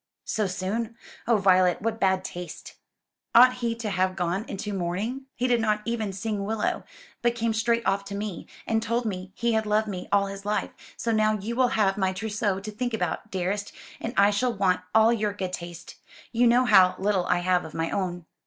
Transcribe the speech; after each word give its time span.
"So 0.25 0.47
soon! 0.47 0.95
Oh, 1.27 1.37
Violet, 1.37 1.79
what 1.83 1.99
bad 1.99 2.23
taste!" 2.23 2.73
"Ought 3.35 3.57
he 3.57 3.75
to 3.75 3.91
have 3.91 4.15
gone 4.15 4.45
into 4.47 4.73
mourning? 4.73 5.27
He 5.35 5.45
did 5.45 5.61
not 5.61 5.83
even 5.85 6.11
sing 6.11 6.43
willow, 6.43 6.85
but 7.21 7.35
came 7.35 7.53
straight 7.53 7.85
off 7.85 8.03
to 8.05 8.15
me, 8.15 8.47
and 8.65 8.81
told 8.81 9.05
me 9.05 9.31
he 9.35 9.53
had 9.53 9.67
loved 9.67 9.87
me 9.87 10.07
all 10.11 10.25
his 10.25 10.43
life; 10.43 10.71
so 10.97 11.11
now 11.11 11.33
you 11.37 11.55
will 11.55 11.67
have 11.77 11.99
my 11.99 12.13
trousseau 12.13 12.59
to 12.59 12.71
think 12.71 12.95
about, 12.95 13.29
dearest, 13.29 13.73
and 13.99 14.15
I 14.17 14.31
shall 14.31 14.51
want 14.57 14.81
all 14.95 15.13
your 15.13 15.33
good 15.33 15.53
taste. 15.53 15.97
You 16.31 16.47
know 16.47 16.65
how 16.65 16.95
little 16.97 17.27
I 17.27 17.37
have 17.41 17.63
of 17.63 17.75
my 17.75 17.91
own." 17.91 18.25